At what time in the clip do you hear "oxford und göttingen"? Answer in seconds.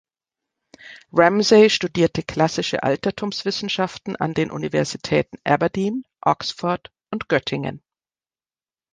6.21-7.83